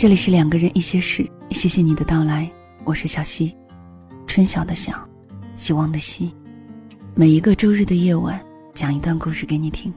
[0.00, 2.50] 这里是两个人一些事，谢谢你的到来，
[2.84, 3.54] 我是小溪，
[4.26, 4.94] 春晓的晓，
[5.56, 6.34] 希望的希。
[7.14, 8.42] 每一个周日的夜晚，
[8.72, 9.92] 讲一段故事给你听。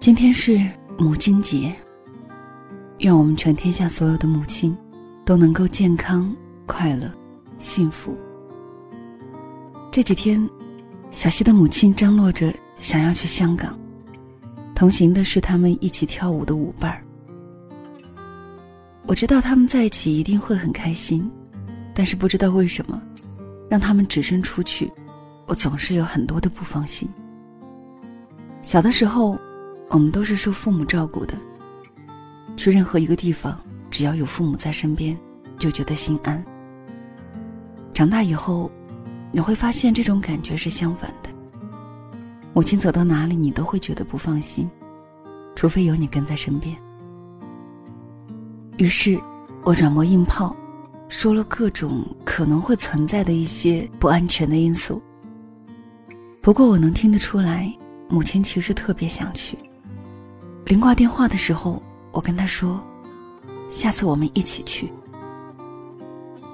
[0.00, 0.58] 今天是
[0.96, 1.70] 母亲节，
[3.00, 4.74] 愿我们全天下所有的母亲
[5.22, 7.12] 都能够健康、快乐、
[7.58, 8.16] 幸福。
[9.92, 10.48] 这几天，
[11.10, 13.78] 小溪的母亲张罗着想要去香港，
[14.74, 17.02] 同行的是他们一起跳舞的舞伴儿。
[19.06, 21.30] 我知道他们在一起一定会很开心，
[21.94, 23.00] 但是不知道为什么，
[23.70, 24.92] 让他们只身出去，
[25.46, 27.08] 我总是有很多的不放心。
[28.62, 29.38] 小的时候，
[29.90, 31.34] 我们都是受父母照顾的，
[32.56, 33.56] 去任何一个地方，
[33.92, 35.16] 只要有父母在身边，
[35.56, 36.44] 就觉得心安。
[37.94, 38.68] 长大以后，
[39.30, 41.30] 你会发现这种感觉是相反的。
[42.52, 44.68] 母亲走到哪里，你都会觉得不放心，
[45.54, 46.76] 除非有你跟在身边。
[48.78, 49.18] 于是，
[49.64, 50.54] 我软磨硬泡，
[51.08, 55.00] 说了各种可能会存在的一些不安全的因素。
[56.42, 57.72] 不过，我能听得出来，
[58.08, 59.56] 母亲其实特别想去。
[60.66, 62.78] 临挂电话的时候，我跟她说
[63.72, 64.92] ：“下次我们一起去。”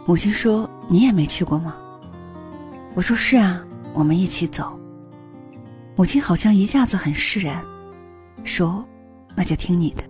[0.06, 1.74] 母亲说：“你也没去过吗？”
[2.94, 4.78] 我说：“是啊，我们一起走。”
[5.96, 7.64] 母亲好像一下子很释然，
[8.44, 8.84] 说
[9.34, 10.04] ：“那就听你的。”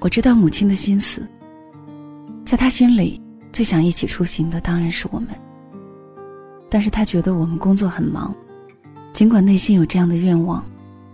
[0.00, 1.26] 我知道母亲的心思，
[2.44, 3.20] 在她心里，
[3.52, 5.28] 最想一起出行的当然是我们。
[6.68, 8.34] 但是她觉得我们工作很忙，
[9.12, 10.64] 尽管内心有这样的愿望，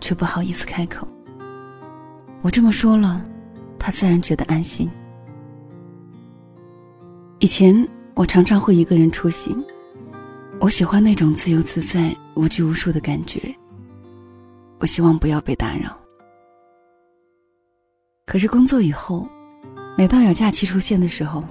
[0.01, 1.07] 却不好意思开口。
[2.41, 3.25] 我这么说了，
[3.79, 4.89] 她自然觉得安心。
[7.39, 9.63] 以前我常常会一个人出行，
[10.59, 13.39] 我喜欢那种自由自在、无拘无束的感觉。
[14.79, 16.02] 我希望不要被打扰。
[18.25, 19.27] 可是工作以后，
[19.97, 21.43] 每当有假期出现的时候，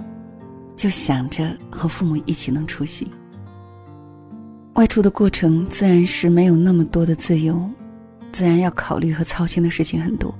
[0.75, 3.07] 就想着和父母一起能出行。
[4.73, 7.69] 外出的过程自然是没有那么多的自由，
[8.31, 10.33] 自然要考虑和操心的事情很多。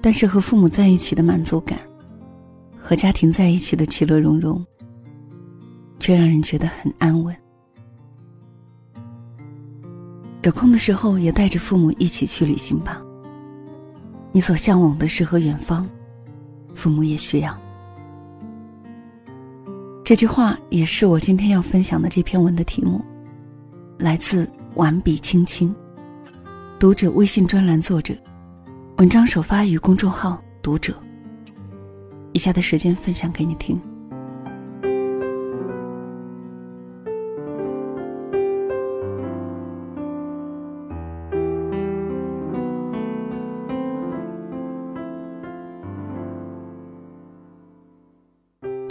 [0.00, 1.76] 但是和父母在一起的满足感，
[2.78, 4.64] 和家庭在一起的其乐融融，
[5.98, 7.36] 却让人觉得很安稳。
[10.42, 13.02] 有空的时候也带着父母一起去旅行吧。
[14.36, 15.88] 你所向往的诗和远方，
[16.74, 17.58] 父母也需要。
[20.04, 23.02] 这句话也是我今天要分享的这篇文的题目，
[23.96, 25.74] 来自完笔青青，
[26.78, 28.14] 读者微信专栏作者，
[28.98, 30.94] 文章首发于公众号读者。
[32.34, 33.80] 以下的时间分享给你听。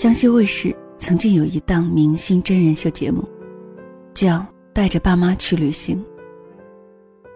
[0.06, 3.28] 江西卫视曾经有一档明星真人秀节目，
[4.14, 4.38] 叫
[4.72, 5.98] 《带着爸妈去旅行》。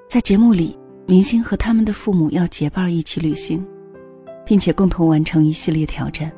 [0.07, 0.78] 在节目里，
[1.08, 3.66] 明星和他们的父母要结伴一起旅行，
[4.46, 6.31] 并且共同完成一系列挑战。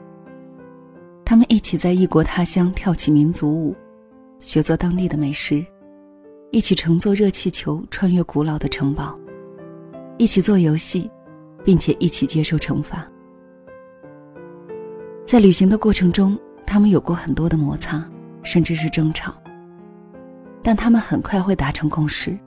[1.25, 3.75] 他们一起在异国他乡跳起民族舞，
[4.40, 5.62] 学做当地的美食，
[6.50, 9.20] 一起乘坐热气球穿越古老的城堡，
[10.18, 11.12] 一起做游戏，
[11.66, 13.06] 并且一起接受惩罚。
[15.31, 16.38] 在旅行的过程中，
[16.68, 18.03] 他们有过很多的摩擦，
[18.44, 19.34] 甚至是争吵。
[20.62, 22.38] 但他们很快会达成共识，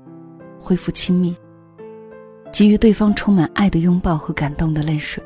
[0.60, 1.34] 恢复亲密，
[2.52, 5.24] 给予对方充满爱的拥抱和感动的泪水。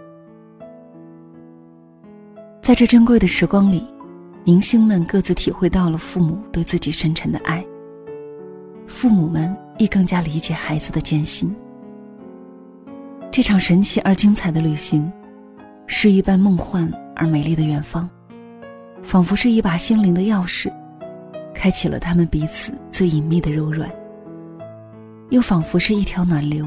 [2.62, 3.84] 在这珍贵的时光里，
[4.44, 7.66] 明星们各自体会到了父母对自己深沉的爱。
[8.86, 11.52] 父母们亦更加理解孩子的艰辛。
[13.32, 15.12] 这场神奇而精彩的旅行，
[15.88, 16.88] 是一般梦幻。
[17.20, 18.08] 而美丽的远方，
[19.02, 20.72] 仿佛是一把心灵的钥匙，
[21.52, 23.90] 开启了他们彼此最隐秘的柔软；
[25.30, 26.64] 又仿佛是一条暖流，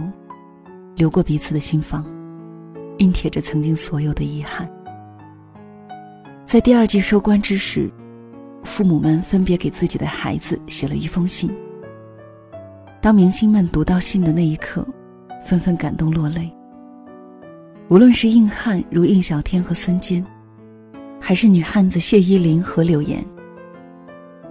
[0.97, 2.05] 流过彼此的心房，
[2.97, 4.69] 熨帖着曾经所有的遗憾。
[6.45, 7.89] 在第二季收官之时，
[8.61, 11.49] 父母们分别给自己的孩子写了一封信。
[12.99, 14.85] 当明星们读到信的那一刻，
[15.41, 16.53] 纷纷感动落泪。
[17.91, 20.25] 无论是硬汉如印小天和孙坚。
[21.19, 23.21] 还是女汉子谢依霖和柳岩，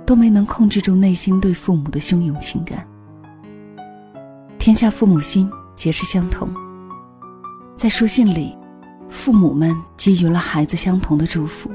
[0.04, 2.86] 都没能控制住内心对父母的汹涌情感。
[4.58, 6.50] 天下父母心，皆是相同。
[7.78, 8.54] 在书信里，
[9.08, 11.70] 父母们给予了孩子相同的祝福，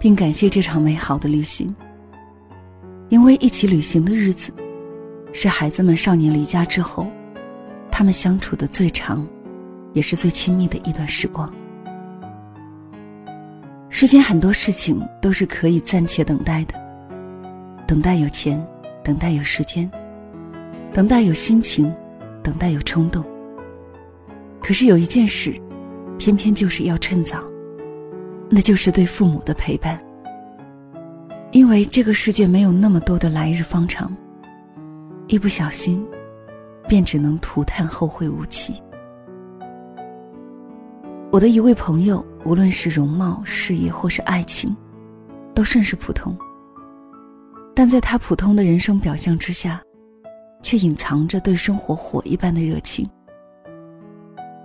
[0.00, 1.72] 并感谢这场美好的旅行。
[3.10, 4.52] 因为一起旅行的日子，
[5.32, 7.06] 是孩子们少年离家之后，
[7.92, 9.26] 他们相处的最长，
[9.98, 11.52] 也是最亲密的一段时光。
[13.88, 16.74] 世间很多事情都是可以暂且等待的，
[17.84, 18.64] 等待有钱，
[19.02, 19.90] 等待有时间，
[20.92, 21.92] 等待有心情，
[22.44, 23.24] 等待有冲动。
[24.62, 25.52] 可是有一件事，
[26.16, 27.42] 偏偏就是要趁早，
[28.48, 30.00] 那就是对父母的陪伴。
[31.50, 34.16] 因为这个世界没有那么多的来日方长，
[35.26, 36.06] 一不小心，
[36.86, 38.80] 便只能涂炭后会无期。
[41.30, 44.74] 我的一位朋友，无论是容貌、事业或是爱情，
[45.54, 46.34] 都甚是普通。
[47.74, 49.82] 但在他普通的人生表象之下，
[50.62, 53.06] 却隐藏着对生活火一般的热情。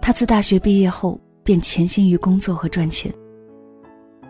[0.01, 3.13] 他自大学毕业后便潜心于工作和赚钱，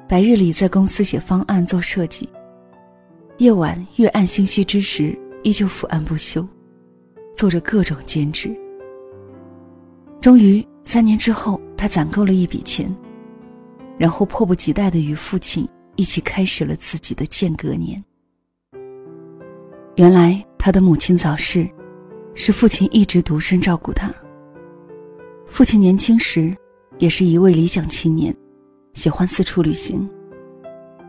[0.10, 2.28] 白日里在公司写方案做设计。
[3.38, 6.44] 夜晚月暗星稀之时，依旧伏案不休，
[7.36, 8.52] 做着各种兼职。
[10.20, 12.90] 终于三年之后，他攒够了一笔钱，
[13.98, 18.02] 然后迫不及待的与父亲一起开始了自己的间隔年。
[19.98, 21.70] 原来他的母亲早逝，
[22.36, 24.10] 是父亲一直独身照顾他。
[25.46, 26.56] 父亲年轻时，
[27.00, 28.34] 也是一位理想青年，
[28.94, 30.10] 喜欢四处旅行。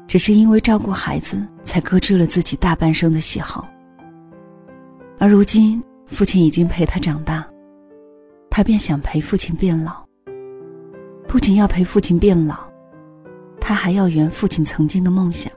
[0.09, 3.65] 只是因为照顾孩子，才搁置了自己大半生的喜好。
[5.21, 7.49] 而如今，父亲已经陪他长大，
[8.51, 10.04] 他便想陪父亲变老。
[11.35, 12.55] 不仅要陪父亲变老，
[13.61, 15.53] 他还要圆父亲曾经的梦想。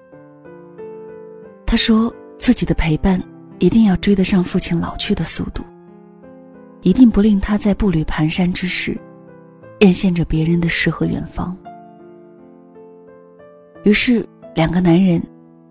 [1.68, 3.22] 他说自己的陪伴
[3.60, 5.62] 一定要追得上父亲老去的速度，
[6.82, 8.98] 一定不令他在步履蹒跚之时，
[9.82, 11.56] 艳羡着别人的诗和远方。
[13.84, 14.28] 于是。
[14.56, 15.22] 两个男人，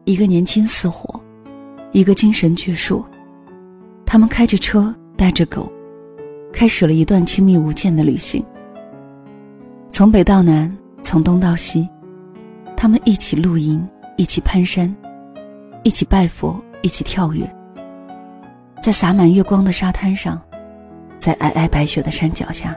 [0.04, 1.20] 一个年轻似火，
[1.90, 3.04] 一个精神矍铄。
[4.06, 5.68] 他们开着车，带着狗，
[6.52, 8.44] 开始了一段亲密无间的旅行。
[9.96, 10.70] 从北到南，
[11.02, 11.88] 从东到西，
[12.76, 13.82] 他们一起露营，
[14.18, 14.94] 一起攀山，
[15.84, 17.50] 一起拜佛，一起跳跃。
[18.82, 20.38] 在洒满月光的沙滩上，
[21.18, 22.76] 在皑皑白雪的山脚下，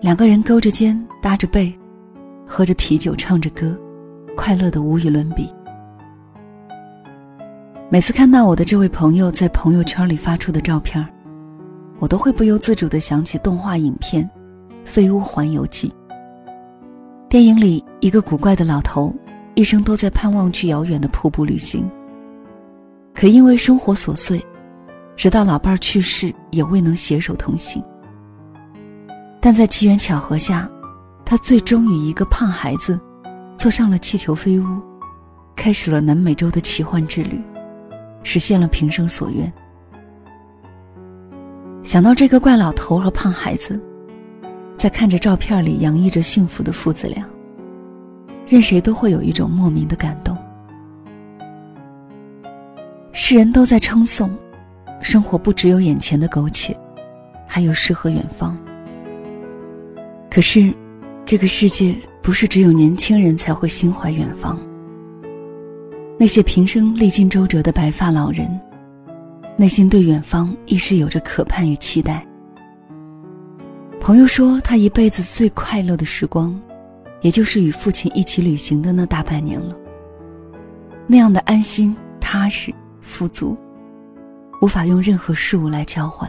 [0.00, 1.76] 两个人勾着肩，搭着背，
[2.46, 3.76] 喝着啤酒，唱着歌。
[4.36, 5.52] 快乐的无与伦比。
[7.88, 11.04] 每次看到我的这位朋友在朋友圈里发出的照片，
[11.98, 14.22] 我都会不由自主的想起动画影片
[14.88, 15.88] 《飞屋环游记》。
[17.28, 19.14] 电影里，一个古怪的老头，
[19.54, 21.88] 一生都在盼望去遥远的瀑布旅行。
[23.14, 24.44] 可因为生活琐碎，
[25.14, 27.84] 直到老伴儿去世，也未能携手同行。
[29.40, 30.68] 但在机缘巧合下，
[31.24, 32.98] 他最终与一个胖孩子。
[33.56, 34.64] 坐上了气球飞屋，
[35.56, 37.42] 开始了南美洲的奇幻之旅，
[38.22, 39.52] 实现了平生所愿。
[41.82, 43.82] 想到这个怪老头和胖孩子，
[44.78, 47.28] 在看着照片里洋溢着幸福的父子俩，
[48.46, 50.34] 任谁都会有一种莫名的感动。
[53.12, 54.30] 世人都在称颂，
[55.02, 56.74] 生活不只有眼前的苟且，
[57.46, 58.56] 还有诗和远方。
[60.30, 60.72] 可是，
[61.26, 61.94] 这个世界。
[62.20, 64.60] 不是只有年轻人才会心怀远方。
[66.18, 68.46] 那些平生历经周折的白发老人，
[69.56, 72.27] 内心对远方亦是有着渴盼与期待。
[74.08, 76.58] 朋友说，他一辈子最快乐的时光，
[77.20, 79.76] 也就是与父亲一起旅行的那大半年了。
[81.06, 82.72] 那样的安心、踏实、
[83.02, 83.54] 富足，
[84.62, 86.26] 无法用任何事物来交换。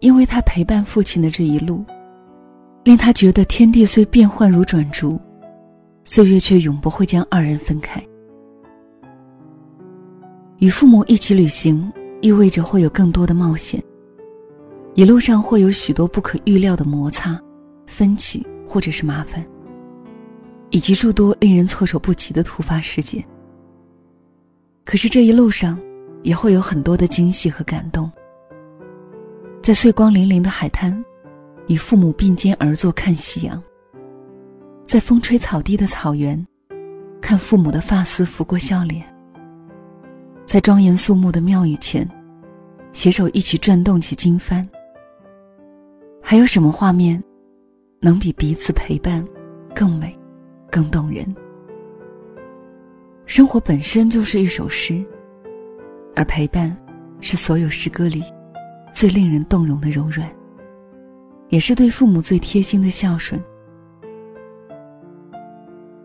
[0.00, 1.84] 因为他陪伴父亲的这一路。
[2.82, 5.16] 令他觉得天地虽变幻如转烛，
[6.02, 8.02] 岁月却永不会将二人分开。
[10.58, 13.80] 与父母一起旅行，意味着会有更多的冒险。
[14.94, 17.40] 一路上会有许多不可预料的摩擦、
[17.86, 19.44] 分歧或者是麻烦，
[20.70, 23.24] 以及诸多令人措手不及的突发事件。
[24.84, 25.78] 可是这一路上，
[26.22, 28.10] 也会有很多的惊喜和感动。
[29.62, 31.04] 在碎光粼粼的海滩。
[31.68, 33.62] 与父母并肩而坐看夕阳，
[34.88, 36.44] 在风吹草低的草原，
[37.20, 39.04] 看父母的发丝拂过笑脸。
[40.44, 42.10] 在庄严肃穆的庙宇前，
[42.92, 44.66] 携手一起转动起经幡。
[46.22, 47.22] 还有什么画面，
[48.00, 49.26] 能比彼此陪伴
[49.74, 50.16] 更美、
[50.70, 51.34] 更动人？
[53.26, 55.04] 生活本身就是一首诗，
[56.14, 56.76] 而陪伴，
[57.20, 58.22] 是所有诗歌里
[58.92, 60.28] 最令人动容的柔软。
[61.48, 63.42] 也是对父母最贴心的孝顺。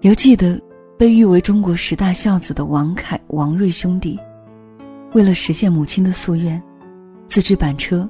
[0.02, 0.60] 犹记得
[0.98, 4.20] 被誉为中国十大孝子的王凯、王瑞兄弟，
[5.14, 6.62] 为了实现母亲的夙愿，
[7.28, 8.10] 自制板车，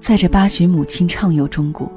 [0.00, 1.90] 载着八旬母亲畅游中国。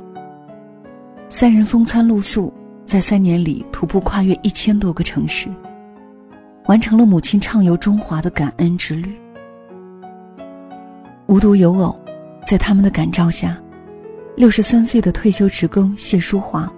[1.30, 2.54] 三人风餐露宿，
[2.86, 5.48] 在三年里徒步跨越一千多个城市，
[6.66, 9.16] 完成了母亲畅游中华的感恩之旅。
[11.28, 11.98] 无独有偶，
[12.46, 13.58] 在他们的感召下，
[14.36, 16.72] 六十三岁的退休职工谢淑华，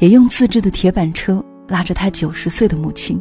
[0.00, 3.18] 也用自制的铁板车拉着他九十岁的母亲，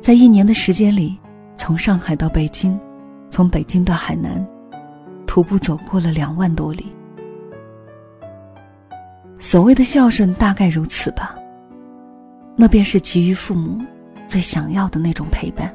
[0.00, 1.16] 在一年的时间里，
[1.56, 2.76] 从上海到北京，
[3.30, 4.44] 从北京到海南，
[5.32, 6.92] 徒步走过了两万多里。
[9.38, 11.34] 所谓的孝顺，大概如此吧。
[12.54, 13.82] 那便是给予父母
[14.28, 15.74] 最想要的那种陪伴。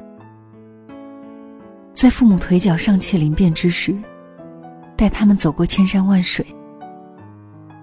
[1.92, 3.92] 在父母腿脚尚且灵便之时，
[4.96, 6.44] 带他们走过千山万水；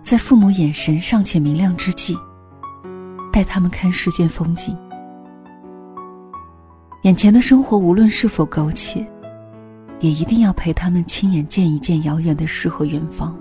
[0.01, 2.17] 在父母眼神尚且明亮之际，
[3.33, 4.77] 带他们看世间风景。
[7.01, 9.05] 眼前的生活无论是否苟且，
[10.05, 13.35] 也一定要陪他们亲眼见一见遥远的诗和远方。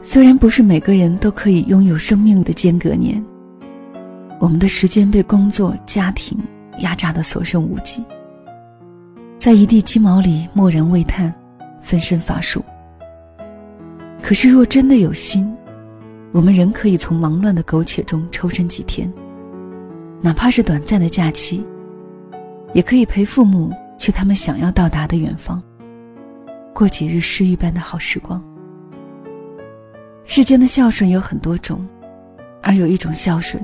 [0.00, 3.24] 虽然不是每个人都可以拥有生命的间隔年，
[4.38, 6.38] 我们的时间被工作、家庭。
[6.80, 8.04] 压榨的所剩无几，
[9.38, 11.32] 在一地鸡毛里默然喟叹，
[11.80, 12.62] 分身乏术。
[14.20, 15.50] 可是若真的有心，
[16.32, 19.10] 我们仍可以从忙乱的苟且中抽身几天，
[20.20, 21.64] 哪怕是短暂的假期，
[22.74, 25.62] 也可以陪父母去他们想要到达的远方，
[26.74, 28.42] 过几日诗一般的好时光。
[30.24, 31.86] 世间的孝顺有很多种，
[32.62, 33.62] 而有一种孝顺，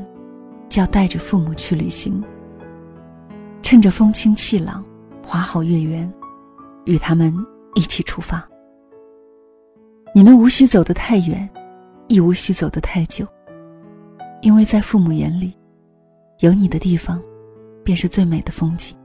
[0.69, 2.23] 叫带着父母去旅行。
[3.63, 4.85] 趁着风清气朗，
[5.25, 6.13] 花好月圆，
[6.85, 7.35] 与他们
[7.75, 8.47] 一起出发。
[10.15, 11.49] 你们无需走得太远，
[12.07, 13.27] 亦无需走得太久，
[14.41, 15.53] 因为在父母眼里，
[16.41, 17.23] 有你的地方，
[17.83, 18.97] 便是最美的风景。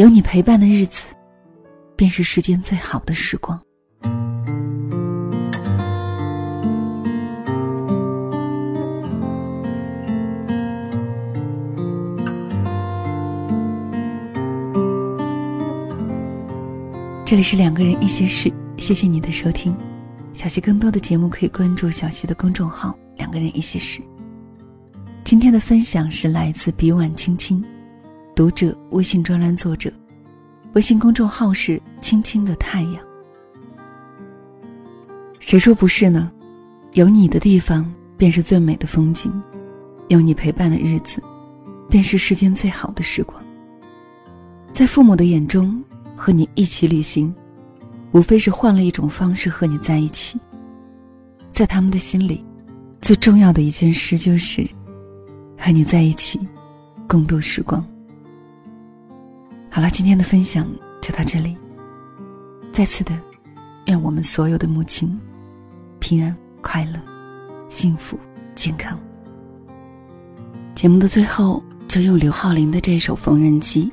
[0.00, 1.08] 有你陪伴的日子，
[1.94, 3.60] 便是世间最好的时光。
[17.26, 19.76] 这里是两个人一些事，谢谢你的收听。
[20.32, 24.00] 小溪更多的节目可以关注小溪的公众号“两个人一些事”。
[25.24, 27.62] 今天的分享是来自笔婉青青，
[28.40, 29.92] 读者微信专栏作者，
[30.72, 32.94] 微信公众号是“青青的太阳”。
[35.38, 36.32] 谁说不是呢？
[36.94, 37.84] 有你的地方
[38.16, 39.30] 便是最美的风景，
[40.08, 41.22] 有你陪伴的日子，
[41.90, 43.38] 便是世间最好的时光。
[44.72, 45.78] 在父母的眼中。
[46.16, 47.34] 和你一起旅行，
[48.12, 50.40] 无非是换了一种方式和你在一起。
[51.52, 52.42] 在他们的心里，
[53.02, 54.66] 最重要的一件事就是
[55.58, 56.40] 和你在一起，
[57.06, 57.86] 共度时光。
[59.72, 60.68] 好了，今天的分享
[61.00, 61.56] 就到这里。
[62.72, 63.16] 再次的，
[63.86, 65.18] 愿我们所有的母亲
[66.00, 67.00] 平安、快乐、
[67.68, 68.18] 幸福、
[68.56, 68.98] 健康。
[70.74, 73.92] 节目的最后，就用刘浩林的这首《缝纫机》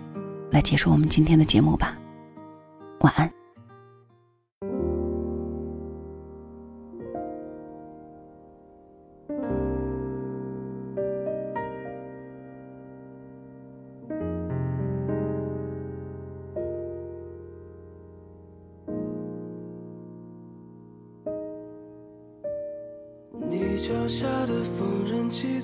[0.51, 1.95] 来结束我们今天的节目吧。
[3.01, 3.36] 晚安。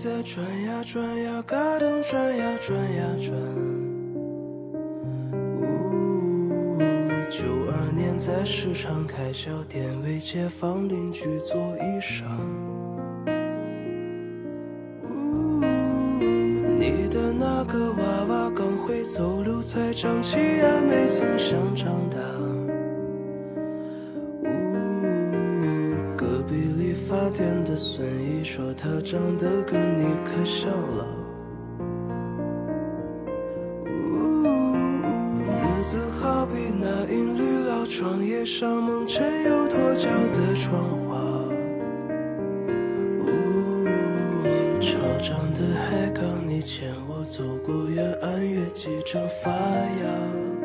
[0.03, 3.31] 在转呀转呀，嘎噔转呀转呀转。
[8.19, 12.23] 在市场开小店，为街坊邻居做衣裳。
[16.79, 22.32] 你的那个娃娃刚会走路，才长齐牙，没曾想长大。
[27.85, 31.05] 孙姨说，她长得跟你可像了。
[35.51, 41.19] 日子好比那一缕老窗叶上蒙尘又脱胶的窗花，
[43.25, 43.27] 呜，
[44.79, 50.62] 潮涨的海港，你牵我走过远岸，月季正发芽。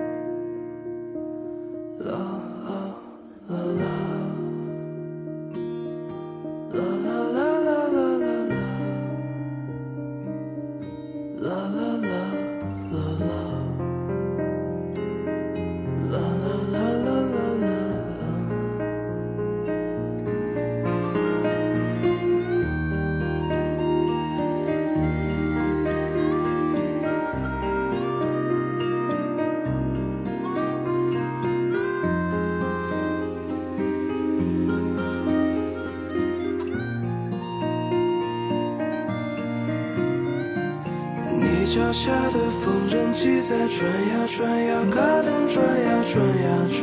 [41.78, 46.82] 脚下的缝纫机在转呀转呀，嘎噔转呀转呀转。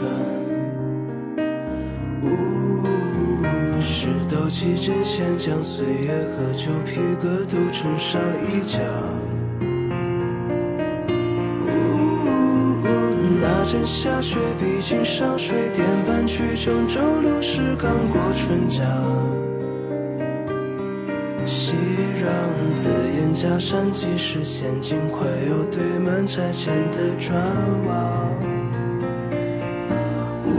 [2.23, 2.25] 呜，
[3.81, 8.79] 石头起针线将岁月和旧皮革都衬上衣角。
[11.67, 11.67] 呜，
[13.41, 18.85] 那阵下雪，毕竟上水点半去郑州路是刚过春假。
[21.45, 21.73] 熙
[22.15, 22.25] 攘
[22.83, 27.37] 的燕家山，即是现今快要堆满拆迁的砖
[27.85, 28.29] 瓦。
[30.45, 30.49] 呜，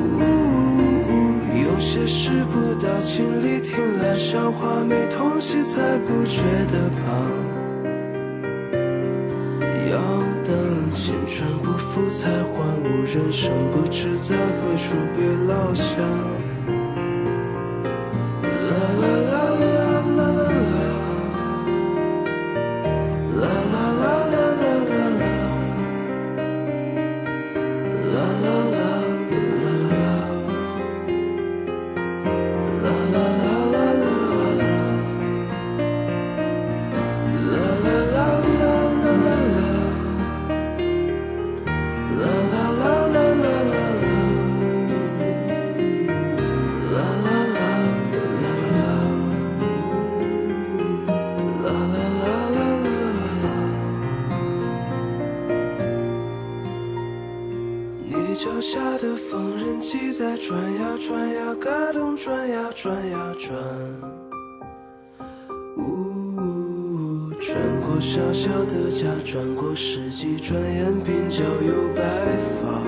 [1.60, 7.26] 有些事不到亲历，听来笑话，没痛惜才不觉得胖。
[9.90, 9.98] 要
[10.44, 15.96] 等青春不复才还悟，人生不知在何处被落下。
[58.36, 63.56] 脚下的缝纫机在转呀转呀，嘎咚转呀转呀转。
[65.78, 72.02] 呜，转过小小的家，转过世纪，转眼鬓角有白
[72.60, 72.82] 发。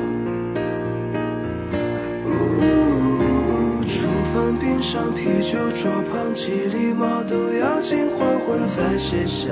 [2.26, 9.48] 呜，厨房边上啤酒桌旁，几粒毛豆要近黄昏才卸下。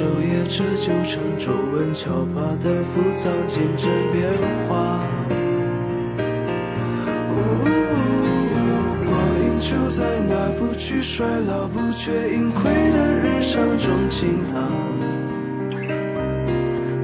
[0.00, 4.32] 昼夜折旧成皱纹，敲把的浮藏见证变
[4.66, 5.04] 化。
[9.04, 9.12] 光
[9.44, 14.72] 阴就在那不惧衰老、不觉盈亏的日常中倾淌。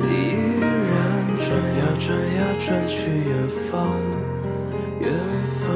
[0.00, 4.00] 你依然转呀转呀转去远方，
[5.00, 5.12] 远
[5.60, 5.68] 方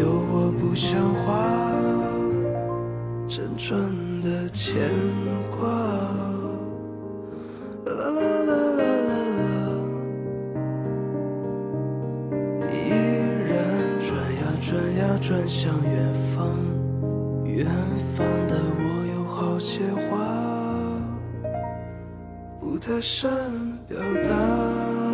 [0.00, 1.28] 有我不像话，
[3.28, 3.78] 辗转
[4.22, 4.80] 的牵
[5.50, 6.31] 挂。
[15.54, 16.48] 向远方，
[17.44, 17.66] 远
[18.16, 18.82] 方的我
[19.14, 20.08] 有好些话。
[22.58, 23.28] 不太善
[23.86, 25.11] 表达。